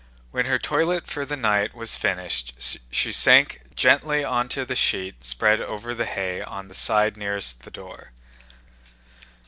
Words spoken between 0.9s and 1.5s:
for the